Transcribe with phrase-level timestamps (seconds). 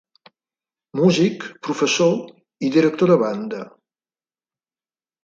[0.99, 2.15] Músic, professor
[2.69, 3.61] i director de banda.